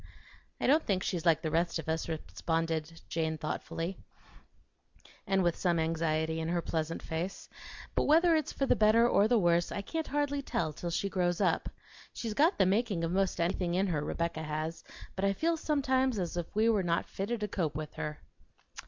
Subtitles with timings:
[0.59, 3.99] "I don't think she's like the rest of us," responded Jane thoughtfully
[5.27, 7.47] and with some anxiety in her pleasant face;
[7.93, 11.07] "but whether it's for the better or the worse I can't hardly tell till she
[11.07, 11.69] grows up.
[12.13, 14.83] She's got the making of 'most anything in her, Rebecca has;
[15.15, 18.17] but I feel sometimes as if we were not fitted to cope with her."